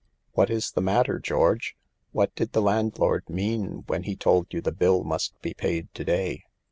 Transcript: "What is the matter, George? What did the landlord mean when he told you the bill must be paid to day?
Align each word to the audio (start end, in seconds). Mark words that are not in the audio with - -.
"What 0.33 0.49
is 0.49 0.71
the 0.71 0.81
matter, 0.81 1.19
George? 1.19 1.75
What 2.11 2.33
did 2.33 2.53
the 2.53 2.61
landlord 2.63 3.29
mean 3.29 3.83
when 3.85 4.01
he 4.01 4.15
told 4.15 4.51
you 4.51 4.59
the 4.59 4.71
bill 4.71 5.03
must 5.03 5.39
be 5.43 5.53
paid 5.53 5.93
to 5.93 6.03
day? 6.03 6.43